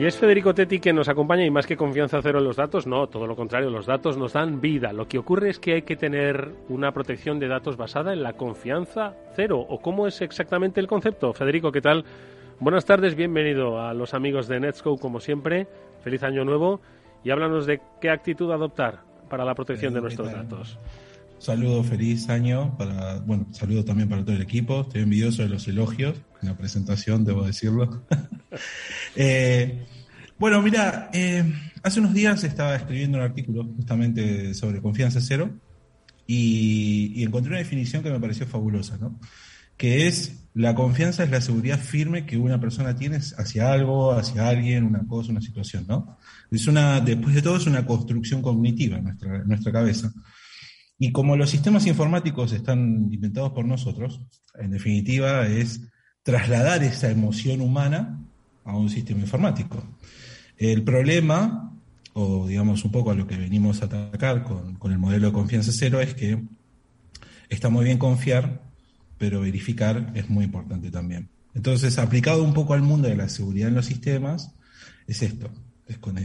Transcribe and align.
Y 0.00 0.06
es 0.06 0.16
Federico 0.16 0.54
Tetti 0.54 0.80
que 0.80 0.94
nos 0.94 1.10
acompaña 1.10 1.44
y 1.44 1.50
más 1.50 1.66
que 1.66 1.76
confianza 1.76 2.22
cero 2.22 2.38
en 2.38 2.44
los 2.44 2.56
datos, 2.56 2.86
no, 2.86 3.06
todo 3.08 3.26
lo 3.26 3.36
contrario, 3.36 3.68
los 3.68 3.84
datos 3.84 4.16
nos 4.16 4.32
dan 4.32 4.58
vida. 4.58 4.94
Lo 4.94 5.06
que 5.06 5.18
ocurre 5.18 5.50
es 5.50 5.58
que 5.58 5.74
hay 5.74 5.82
que 5.82 5.94
tener 5.94 6.54
una 6.70 6.92
protección 6.92 7.38
de 7.38 7.48
datos 7.48 7.76
basada 7.76 8.14
en 8.14 8.22
la 8.22 8.32
confianza 8.32 9.12
cero. 9.36 9.60
¿O 9.68 9.82
cómo 9.82 10.06
es 10.06 10.22
exactamente 10.22 10.80
el 10.80 10.86
concepto? 10.86 11.34
Federico, 11.34 11.70
¿qué 11.70 11.82
tal? 11.82 12.06
Buenas 12.60 12.86
tardes, 12.86 13.14
bienvenido 13.14 13.78
a 13.78 13.92
los 13.92 14.14
amigos 14.14 14.48
de 14.48 14.60
Netscope 14.60 15.02
como 15.02 15.20
siempre. 15.20 15.68
Feliz 16.02 16.22
año 16.22 16.46
nuevo 16.46 16.80
y 17.22 17.28
háblanos 17.28 17.66
de 17.66 17.82
qué 18.00 18.08
actitud 18.08 18.50
adoptar 18.52 19.00
para 19.28 19.44
la 19.44 19.54
protección 19.54 19.92
de 19.92 20.00
nuestros 20.00 20.32
datos. 20.32 20.78
Saludo, 21.36 21.82
feliz 21.84 22.30
año 22.30 22.74
para, 22.78 23.18
bueno, 23.18 23.48
saludo 23.50 23.84
también 23.84 24.08
para 24.08 24.22
todo 24.22 24.34
el 24.34 24.40
equipo. 24.40 24.80
Estoy 24.80 25.02
envidioso 25.02 25.42
de 25.42 25.50
los 25.50 25.68
elogios 25.68 26.16
en 26.40 26.48
la 26.48 26.56
presentación, 26.56 27.26
debo 27.26 27.44
decirlo. 27.44 28.02
eh, 29.16 29.86
bueno, 30.38 30.62
mira, 30.62 31.10
eh, 31.12 31.44
hace 31.82 32.00
unos 32.00 32.14
días 32.14 32.42
estaba 32.44 32.76
escribiendo 32.76 33.18
un 33.18 33.24
artículo 33.24 33.64
justamente 33.76 34.54
sobre 34.54 34.80
confianza 34.80 35.20
cero 35.20 35.50
y, 36.26 37.22
encontré 37.22 37.50
una 37.50 37.58
definición 37.58 38.02
que 38.02 38.10
me 38.10 38.20
pareció 38.20 38.46
fabulosa, 38.46 38.96
¿no? 38.98 39.18
Que 39.76 40.06
es 40.06 40.48
la 40.54 40.74
confianza 40.74 41.24
es 41.24 41.30
la 41.30 41.40
seguridad 41.40 41.78
firme 41.78 42.26
que 42.26 42.36
una 42.36 42.60
persona 42.60 42.94
tiene 42.94 43.16
hacia 43.16 43.72
algo, 43.72 44.12
hacia 44.12 44.48
alguien, 44.48 44.84
una 44.84 45.06
cosa, 45.06 45.30
una 45.30 45.40
situación, 45.40 45.84
¿no? 45.88 46.18
Es 46.50 46.66
una, 46.66 47.00
después 47.00 47.34
de 47.34 47.42
todo, 47.42 47.56
es 47.56 47.66
una 47.66 47.86
construcción 47.86 48.42
cognitiva 48.42 48.98
en 48.98 49.04
nuestra, 49.04 49.36
en 49.36 49.48
nuestra 49.48 49.72
cabeza. 49.72 50.12
Y 50.98 51.12
como 51.12 51.36
los 51.36 51.50
sistemas 51.50 51.86
informáticos 51.86 52.52
están 52.52 53.08
inventados 53.10 53.52
por 53.52 53.64
nosotros, 53.64 54.20
en 54.58 54.70
definitiva 54.70 55.46
es 55.46 55.80
trasladar 56.22 56.82
esa 56.82 57.10
emoción 57.10 57.60
humana 57.60 58.20
a 58.64 58.76
un 58.76 58.90
sistema 58.90 59.20
informático. 59.20 59.82
El 60.56 60.82
problema, 60.82 61.72
o 62.12 62.46
digamos 62.46 62.84
un 62.84 62.92
poco 62.92 63.10
a 63.10 63.14
lo 63.14 63.26
que 63.26 63.36
venimos 63.36 63.82
a 63.82 63.86
atacar 63.86 64.42
con, 64.42 64.92
el 64.92 64.98
modelo 64.98 65.28
de 65.28 65.32
confianza 65.32 65.72
cero, 65.72 66.00
es 66.00 66.14
que 66.14 66.42
está 67.48 67.70
muy 67.70 67.84
bien 67.84 67.98
confiar, 67.98 68.62
pero 69.18 69.40
verificar 69.40 70.12
es 70.14 70.28
muy 70.28 70.44
importante 70.44 70.90
también. 70.90 71.28
Entonces, 71.54 71.98
aplicado 71.98 72.44
un 72.44 72.54
poco 72.54 72.74
al 72.74 72.82
mundo 72.82 73.08
de 73.08 73.16
la 73.16 73.28
seguridad 73.28 73.68
en 73.68 73.74
los 73.74 73.86
sistemas, 73.86 74.54
es 75.06 75.22
esto, 75.22 75.50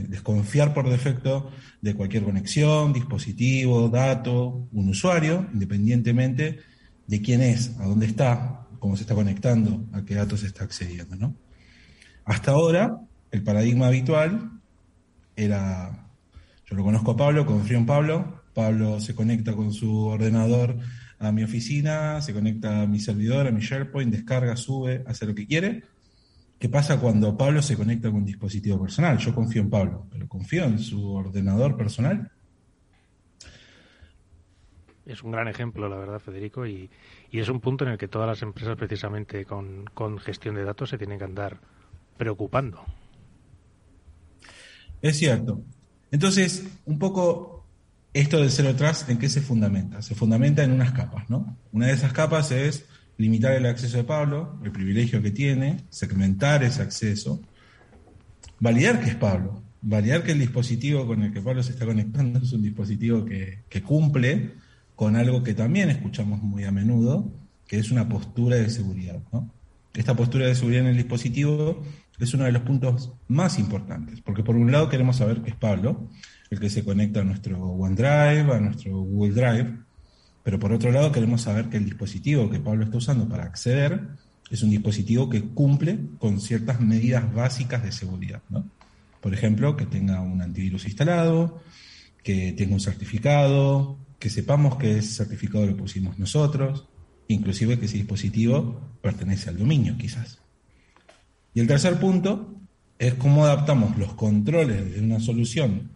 desconfiar 0.08 0.73
por 0.73 0.89
defecto 0.89 1.50
de 1.81 1.95
cualquier 1.95 2.23
conexión, 2.23 2.94
dispositivo, 2.94 3.89
dato, 3.89 4.67
un 4.72 4.89
usuario, 4.89 5.47
independientemente 5.53 6.59
de 7.08 7.22
quién 7.22 7.41
es, 7.41 7.72
a 7.80 7.86
dónde 7.86 8.06
está, 8.06 8.67
cómo 8.80 8.95
se 8.95 9.03
está 9.03 9.16
conectando, 9.16 9.86
a 9.94 10.03
qué 10.03 10.16
datos 10.16 10.41
se 10.41 10.47
está 10.47 10.66
accediendo. 10.66 11.16
¿no? 11.16 11.36
Hasta 12.25 12.52
ahora, 12.52 13.00
el 13.31 13.44
paradigma 13.44 13.88
habitual 13.88 14.52
era, 15.36 16.09
yo 16.66 16.75
lo 16.75 16.84
conozco 16.84 17.12
a 17.12 17.18
Pablo, 17.18 17.46
confío 17.46 17.78
en 17.78 17.86
Pablo, 17.86 18.44
Pablo 18.53 19.00
se 19.00 19.16
conecta 19.16 19.53
con 19.53 19.72
su 19.72 20.08
ordenador 20.08 20.78
a 21.19 21.31
mi 21.31 21.44
oficina, 21.44 22.22
se 22.22 22.34
conecta 22.34 22.81
a 22.81 22.88
mi 22.88 23.00
servidor, 23.00 23.47
a 23.47 23.52
mi 23.52 23.62
SharePoint, 23.62 24.12
descarga, 24.12 24.56
sube, 24.58 25.03
hace 25.08 25.25
lo 25.25 25.36
que 25.36 25.47
quiere. 25.47 25.84
¿Qué 26.58 26.69
pasa 26.69 27.00
cuando 27.00 27.38
Pablo 27.38 27.62
se 27.62 27.75
conecta 27.75 28.09
con 28.09 28.19
un 28.19 28.25
dispositivo 28.25 28.81
personal? 28.81 29.18
Yo 29.18 29.36
confío 29.36 29.62
en 29.62 29.69
Pablo, 29.69 30.07
pero 30.09 30.28
confío 30.28 30.63
en 30.63 30.80
su 30.80 31.13
ordenador 31.13 31.75
personal. 31.75 32.31
Es 35.06 35.22
un 35.22 35.31
gran 35.31 35.47
ejemplo, 35.47 35.88
la 35.88 35.97
verdad, 35.97 36.19
Federico, 36.19 36.66
y, 36.66 36.90
es 37.31 37.50
un 37.50 37.59
punto 37.59 37.86
en 37.86 37.92
el 37.92 37.97
que 37.97 38.07
todas 38.07 38.28
las 38.28 38.42
empresas, 38.42 38.75
precisamente 38.75 39.46
con, 39.46 40.18
gestión 40.19 40.56
de 40.56 40.63
datos, 40.63 40.90
se 40.90 40.97
tienen 40.97 41.19
que 41.19 41.25
andar 41.25 41.59
preocupando. 42.17 42.83
Es 45.01 45.17
cierto. 45.17 45.61
Entonces, 46.11 46.63
un 46.85 46.97
poco 46.97 47.65
esto 48.13 48.39
del 48.39 48.49
cero 48.49 48.75
trust, 48.75 49.09
¿en 49.09 49.17
qué 49.17 49.29
se 49.29 49.41
fundamenta? 49.41 50.01
Se 50.01 50.15
fundamenta 50.15 50.63
en 50.63 50.71
unas 50.71 50.93
capas, 50.93 51.29
¿no? 51.29 51.57
Una 51.73 51.87
de 51.87 51.93
esas 51.93 52.13
capas 52.13 52.51
es 52.51 52.85
limitar 53.17 53.53
el 53.53 53.65
acceso 53.65 53.97
de 53.97 54.03
Pablo, 54.03 54.59
el 54.63 54.71
privilegio 54.71 55.21
que 55.21 55.31
tiene, 55.31 55.81
segmentar 55.89 56.63
ese 56.63 56.81
acceso, 56.81 57.41
validar 58.59 59.01
que 59.01 59.09
es 59.09 59.15
Pablo, 59.15 59.61
validar 59.81 60.23
que 60.23 60.31
el 60.31 60.39
dispositivo 60.39 61.05
con 61.05 61.23
el 61.23 61.33
que 61.33 61.41
Pablo 61.41 61.61
se 61.61 61.71
está 61.71 61.85
conectando 61.85 62.39
es 62.39 62.51
un 62.53 62.63
dispositivo 62.63 63.25
que, 63.25 63.63
cumple 63.83 64.53
con 64.95 65.15
algo 65.15 65.43
que 65.43 65.53
también 65.53 65.89
escuchamos 65.89 66.41
muy 66.41 66.63
a 66.63 66.71
menudo, 66.71 67.31
que 67.67 67.77
es 67.77 67.91
una 67.91 68.07
postura 68.07 68.55
de 68.55 68.69
seguridad. 68.69 69.21
Esta 69.93 70.15
postura 70.15 70.47
de 70.47 70.55
seguridad 70.55 70.83
en 70.83 70.91
el 70.91 70.97
dispositivo 70.97 71.83
es 72.19 72.33
uno 72.33 72.45
de 72.45 72.51
los 72.51 72.61
puntos 72.61 73.13
más 73.27 73.59
importantes, 73.59 74.21
porque 74.21 74.43
por 74.43 74.55
un 74.55 74.71
lado 74.71 74.89
queremos 74.89 75.17
saber 75.17 75.41
que 75.41 75.49
es 75.49 75.55
Pablo, 75.55 76.09
el 76.49 76.59
que 76.59 76.69
se 76.69 76.83
conecta 76.83 77.21
a 77.21 77.23
nuestro 77.23 77.59
OneDrive, 77.59 78.53
a 78.53 78.59
nuestro 78.59 78.97
Google 78.99 79.33
Drive, 79.33 79.77
pero 80.43 80.59
por 80.59 80.71
otro 80.71 80.91
lado 80.91 81.11
queremos 81.11 81.41
saber 81.41 81.69
que 81.69 81.77
el 81.77 81.85
dispositivo 81.85 82.49
que 82.49 82.59
Pablo 82.59 82.85
está 82.85 82.97
usando 82.97 83.27
para 83.27 83.43
acceder 83.43 84.01
es 84.51 84.61
un 84.61 84.69
dispositivo 84.69 85.29
que 85.29 85.41
cumple 85.41 85.99
con 86.19 86.39
ciertas 86.39 86.79
medidas 86.79 87.33
básicas 87.33 87.83
de 87.83 87.91
seguridad. 87.91 88.41
Por 89.21 89.33
ejemplo, 89.33 89.75
que 89.75 89.87
tenga 89.87 90.21
un 90.21 90.41
antivirus 90.41 90.85
instalado, 90.85 91.61
que 92.21 92.53
tenga 92.53 92.75
un 92.75 92.79
certificado, 92.79 93.97
que 94.19 94.29
sepamos 94.29 94.77
que 94.77 94.99
ese 94.99 95.15
certificado 95.15 95.65
lo 95.65 95.75
pusimos 95.75 96.19
nosotros, 96.19 96.87
inclusive 97.27 97.79
que 97.79 97.85
ese 97.85 97.97
dispositivo 97.97 98.79
pertenece 99.01 99.49
al 99.49 99.57
dominio 99.57 99.97
quizás. 99.97 100.44
Y 101.55 101.61
el 101.61 101.67
tercer 101.67 101.99
punto 101.99 102.53
es 102.99 103.13
cómo 103.16 103.45
adaptamos 103.45 103.97
los 103.97 104.13
controles 104.13 104.93
de 104.93 104.99
una 104.99 105.21
solución 105.21 105.89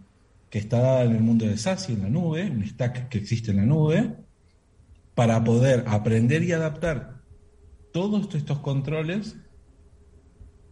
que 0.49 0.57
está 0.57 0.79
dada 0.79 1.03
en 1.03 1.15
el 1.15 1.21
mundo 1.21 1.45
de 1.45 1.57
SASI, 1.57 1.93
en 1.93 2.01
la 2.03 2.09
nube, 2.09 2.49
un 2.49 2.65
stack 2.65 3.09
que 3.09 3.17
existe 3.17 3.51
en 3.51 3.57
la 3.57 3.65
nube, 3.65 4.15
para 5.15 5.43
poder 5.43 5.83
aprender 5.87 6.43
y 6.43 6.53
adaptar 6.53 7.19
todos 7.91 8.33
estos 8.33 8.59
controles 8.59 9.35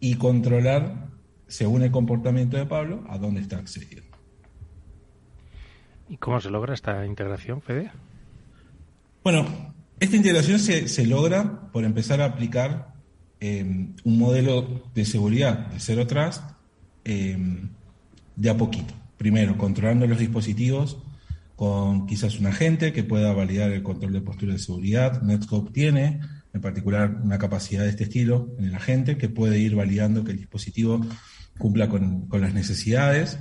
y 0.00 0.14
controlar, 0.14 1.10
según 1.48 1.82
el 1.82 1.90
comportamiento 1.90 2.56
de 2.56 2.64
Pablo, 2.64 3.04
a 3.10 3.18
dónde 3.18 3.42
está 3.42 3.58
accediendo. 3.58 4.16
¿Y 6.08 6.16
cómo 6.16 6.40
se 6.40 6.48
logra 6.48 6.72
esta 6.72 7.04
integración, 7.04 7.60
Fede? 7.60 7.92
Bueno, 9.22 9.74
esta 10.00 10.16
integración 10.16 10.58
se, 10.58 10.88
se 10.88 11.06
logra 11.06 11.70
por 11.72 11.84
empezar 11.84 12.22
a 12.22 12.24
aplicar 12.24 12.97
Em, 13.40 13.94
un 14.02 14.18
modelo 14.18 14.90
de 14.94 15.04
seguridad 15.04 15.68
de 15.68 15.78
Zero 15.78 16.08
Trust 16.08 16.42
em, 17.04 17.68
de 18.34 18.50
a 18.50 18.56
poquito. 18.56 18.94
Primero, 19.16 19.56
controlando 19.56 20.06
los 20.08 20.18
dispositivos 20.18 20.98
con 21.54 22.06
quizás 22.06 22.38
un 22.40 22.46
agente 22.46 22.92
que 22.92 23.04
pueda 23.04 23.32
validar 23.32 23.70
el 23.70 23.82
control 23.82 24.12
de 24.12 24.20
postura 24.22 24.52
de 24.54 24.58
seguridad. 24.58 25.22
Netscope 25.22 25.70
tiene, 25.72 26.20
en 26.52 26.60
particular, 26.60 27.20
una 27.22 27.38
capacidad 27.38 27.84
de 27.84 27.90
este 27.90 28.04
estilo 28.04 28.54
en 28.58 28.66
el 28.66 28.74
agente 28.74 29.16
que 29.16 29.28
puede 29.28 29.58
ir 29.58 29.76
validando 29.76 30.24
que 30.24 30.32
el 30.32 30.38
dispositivo 30.38 31.00
cumpla 31.58 31.88
con, 31.88 32.26
con 32.28 32.40
las 32.40 32.54
necesidades 32.54 33.38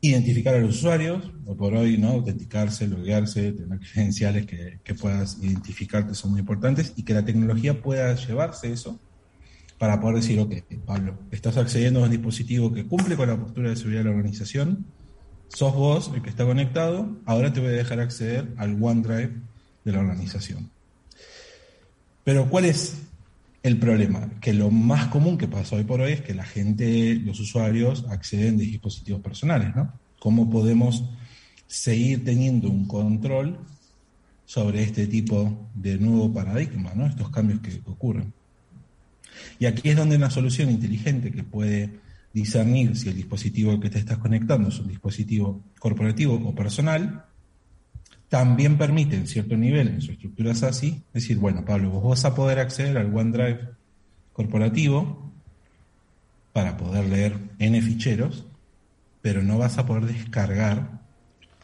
identificar 0.00 0.54
a 0.54 0.58
los 0.58 0.76
usuarios, 0.76 1.30
o 1.46 1.56
por 1.56 1.74
hoy, 1.74 1.98
¿no? 1.98 2.08
Autenticarse, 2.08 2.86
loguearse, 2.86 3.52
tener 3.52 3.80
credenciales 3.80 4.46
que, 4.46 4.80
que 4.82 4.94
puedas 4.94 5.38
identificar 5.42 6.06
que 6.06 6.14
son 6.14 6.30
muy 6.30 6.40
importantes 6.40 6.94
y 6.96 7.02
que 7.02 7.12
la 7.12 7.24
tecnología 7.24 7.82
pueda 7.82 8.14
llevarse 8.14 8.72
eso 8.72 8.98
para 9.78 10.00
poder 10.00 10.16
decir, 10.16 10.38
ok, 10.38 10.54
Pablo, 10.84 11.18
estás 11.30 11.56
accediendo 11.56 12.00
a 12.00 12.04
un 12.04 12.10
dispositivo 12.10 12.72
que 12.72 12.86
cumple 12.86 13.16
con 13.16 13.28
la 13.28 13.38
postura 13.38 13.70
de 13.70 13.76
seguridad 13.76 14.00
de 14.00 14.10
la 14.10 14.16
organización, 14.16 14.86
sos 15.48 15.74
vos 15.74 16.10
el 16.14 16.22
que 16.22 16.30
está 16.30 16.44
conectado, 16.44 17.16
ahora 17.24 17.52
te 17.52 17.60
voy 17.60 17.70
a 17.70 17.72
dejar 17.72 18.00
acceder 18.00 18.52
al 18.56 18.82
OneDrive 18.82 19.32
de 19.84 19.92
la 19.92 20.00
organización. 20.00 20.70
Pero 22.24 22.48
¿cuál 22.48 22.66
es 22.66 23.09
el 23.62 23.78
problema, 23.78 24.30
que 24.40 24.54
lo 24.54 24.70
más 24.70 25.08
común 25.08 25.36
que 25.36 25.48
pasa 25.48 25.76
hoy 25.76 25.84
por 25.84 26.00
hoy 26.00 26.12
es 26.12 26.22
que 26.22 26.34
la 26.34 26.44
gente, 26.44 27.14
los 27.16 27.38
usuarios, 27.40 28.06
acceden 28.08 28.56
de 28.56 28.64
dispositivos 28.64 29.20
personales, 29.20 29.74
¿no? 29.76 29.92
¿Cómo 30.18 30.48
podemos 30.48 31.04
seguir 31.66 32.24
teniendo 32.24 32.68
un 32.68 32.86
control 32.86 33.58
sobre 34.44 34.82
este 34.82 35.06
tipo 35.06 35.70
de 35.74 35.96
nuevo 35.98 36.32
paradigma, 36.32 36.92
¿no? 36.94 37.06
estos 37.06 37.30
cambios 37.30 37.60
que 37.60 37.80
ocurren. 37.86 38.32
Y 39.60 39.66
aquí 39.66 39.90
es 39.90 39.96
donde 39.96 40.16
una 40.16 40.28
solución 40.28 40.70
inteligente 40.70 41.30
que 41.30 41.44
puede 41.44 42.00
discernir 42.32 42.96
si 42.96 43.08
el 43.08 43.14
dispositivo 43.14 43.78
que 43.78 43.90
te 43.90 44.00
estás 44.00 44.18
conectando 44.18 44.68
es 44.68 44.80
un 44.80 44.88
dispositivo 44.88 45.62
corporativo 45.78 46.34
o 46.34 46.52
personal, 46.52 47.26
también 48.30 48.78
permite 48.78 49.16
en 49.16 49.26
cierto 49.26 49.56
nivel 49.56 49.88
en 49.88 50.00
su 50.00 50.12
estructura 50.12 50.54
SASI 50.54 51.02
decir, 51.12 51.36
bueno, 51.36 51.64
Pablo, 51.64 51.90
vos 51.90 52.04
vas 52.04 52.24
a 52.24 52.34
poder 52.34 52.60
acceder 52.60 52.96
al 52.96 53.14
OneDrive 53.14 53.68
corporativo 54.32 55.30
para 56.52 56.76
poder 56.76 57.06
leer 57.06 57.36
N 57.58 57.82
ficheros, 57.82 58.46
pero 59.20 59.42
no 59.42 59.58
vas 59.58 59.76
a 59.78 59.84
poder 59.84 60.04
descargar 60.04 61.00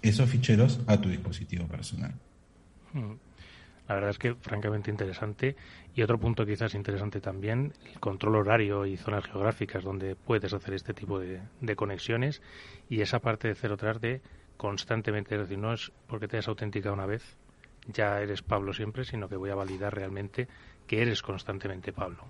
esos 0.02 0.28
ficheros 0.28 0.80
a 0.86 1.00
tu 1.00 1.08
dispositivo 1.08 1.66
personal. 1.66 2.12
Hmm. 2.92 3.14
La 3.88 3.94
verdad 3.94 4.10
es 4.10 4.18
que 4.18 4.34
francamente 4.34 4.90
interesante. 4.90 5.56
Y 5.94 6.02
otro 6.02 6.18
punto 6.18 6.44
quizás 6.44 6.74
interesante 6.74 7.20
también, 7.20 7.72
el 7.92 8.00
control 8.00 8.36
horario 8.36 8.84
y 8.84 8.96
zonas 8.96 9.24
geográficas 9.24 9.84
donde 9.84 10.16
puedes 10.16 10.52
hacer 10.52 10.74
este 10.74 10.92
tipo 10.92 11.20
de, 11.20 11.40
conexiones 11.76 12.42
y 12.88 13.00
esa 13.00 13.20
parte 13.20 13.48
de 13.48 13.54
cero 13.54 13.76
tras 13.76 14.00
de 14.00 14.20
constantemente, 14.56 15.34
es 15.34 15.42
decir, 15.42 15.58
no 15.58 15.72
es 15.72 15.92
porque 16.06 16.28
te 16.28 16.36
hayas 16.36 16.48
autenticado 16.48 16.94
una 16.94 17.06
vez, 17.06 17.22
ya 17.92 18.20
eres 18.20 18.42
Pablo 18.42 18.72
siempre, 18.72 19.04
sino 19.04 19.28
que 19.28 19.36
voy 19.36 19.50
a 19.50 19.54
validar 19.54 19.94
realmente 19.94 20.48
que 20.86 21.02
eres 21.02 21.22
constantemente 21.22 21.92
Pablo. 21.92 22.24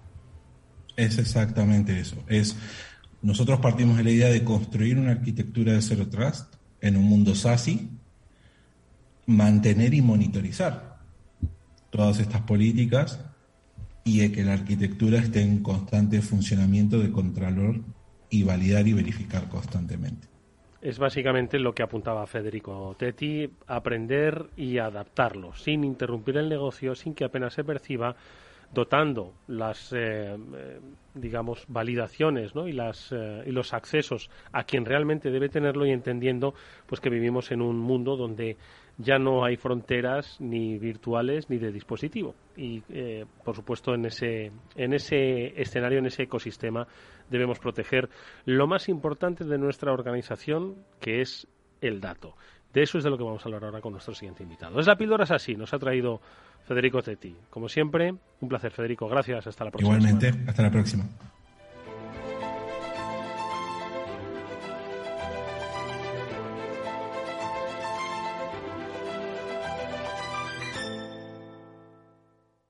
Es 0.96 1.18
exactamente 1.18 1.98
eso. 1.98 2.16
Es 2.26 2.56
nosotros 3.22 3.60
partimos 3.60 3.96
de 3.96 4.04
la 4.04 4.10
idea 4.10 4.28
de 4.28 4.44
construir 4.44 4.98
una 4.98 5.12
arquitectura 5.12 5.72
de 5.72 5.82
Zero 5.82 6.08
Trust 6.08 6.54
en 6.80 6.96
un 6.96 7.04
mundo 7.04 7.34
SASI, 7.34 7.90
mantener 9.26 9.94
y 9.94 10.02
monitorizar 10.02 10.98
todas 11.90 12.20
estas 12.20 12.42
políticas 12.42 13.20
y 14.04 14.20
de 14.20 14.30
que 14.30 14.44
la 14.44 14.52
arquitectura 14.52 15.18
esté 15.18 15.42
en 15.42 15.62
constante 15.62 16.22
funcionamiento 16.22 17.00
de 17.00 17.10
contralor 17.10 17.80
y 18.30 18.42
validar 18.42 18.86
y 18.86 18.92
verificar 18.92 19.48
constantemente. 19.48 20.28
Es 20.80 20.98
básicamente 20.98 21.58
lo 21.58 21.72
que 21.72 21.82
apuntaba 21.82 22.26
Federico 22.26 22.94
Tetti, 22.98 23.50
aprender 23.66 24.46
y 24.56 24.78
adaptarlo, 24.78 25.54
sin 25.54 25.84
interrumpir 25.84 26.36
el 26.36 26.48
negocio, 26.48 26.94
sin 26.94 27.14
que 27.14 27.24
apenas 27.24 27.54
se 27.54 27.64
perciba, 27.64 28.14
dotando 28.72 29.32
las, 29.46 29.92
eh, 29.92 30.36
eh, 30.36 30.80
digamos, 31.14 31.64
validaciones 31.68 32.54
¿no? 32.54 32.68
y, 32.68 32.72
las, 32.72 33.12
eh, 33.12 33.44
y 33.46 33.50
los 33.52 33.72
accesos 33.72 34.30
a 34.52 34.64
quien 34.64 34.84
realmente 34.84 35.30
debe 35.30 35.48
tenerlo 35.48 35.86
y 35.86 35.92
entendiendo 35.92 36.54
pues 36.86 37.00
que 37.00 37.10
vivimos 37.10 37.50
en 37.52 37.62
un 37.62 37.78
mundo 37.78 38.16
donde 38.16 38.56
ya 38.98 39.18
no 39.18 39.44
hay 39.44 39.56
fronteras 39.56 40.36
ni 40.40 40.78
virtuales 40.78 41.50
ni 41.50 41.58
de 41.58 41.72
dispositivo. 41.72 42.34
Y, 42.56 42.82
eh, 42.88 43.26
por 43.44 43.54
supuesto, 43.54 43.94
en 43.94 44.06
ese, 44.06 44.52
en 44.74 44.94
ese 44.94 45.60
escenario, 45.60 45.98
en 45.98 46.06
ese 46.06 46.24
ecosistema, 46.24 46.86
debemos 47.30 47.58
proteger 47.58 48.08
lo 48.44 48.66
más 48.66 48.88
importante 48.88 49.44
de 49.44 49.58
nuestra 49.58 49.92
organización, 49.92 50.76
que 51.00 51.20
es 51.20 51.46
el 51.80 52.00
dato. 52.00 52.34
De 52.72 52.82
eso 52.82 52.98
es 52.98 53.04
de 53.04 53.10
lo 53.10 53.16
que 53.16 53.24
vamos 53.24 53.42
a 53.42 53.48
hablar 53.48 53.64
ahora 53.64 53.80
con 53.80 53.92
nuestro 53.92 54.14
siguiente 54.14 54.42
invitado. 54.42 54.78
Es 54.80 54.86
la 54.86 54.96
píldora 54.96 55.24
es 55.24 55.30
así, 55.30 55.54
nos 55.54 55.72
ha 55.72 55.78
traído 55.78 56.20
Federico 56.66 57.00
Tetti. 57.00 57.34
Como 57.48 57.68
siempre, 57.68 58.14
un 58.40 58.48
placer, 58.48 58.72
Federico. 58.72 59.08
Gracias. 59.08 59.46
Hasta 59.46 59.64
la 59.64 59.70
próxima. 59.70 59.96
Igualmente, 59.96 60.32
hasta 60.46 60.62
la 60.62 60.70
próxima. 60.70 61.04